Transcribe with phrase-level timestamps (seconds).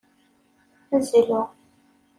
[1.07, 1.41] Zlu.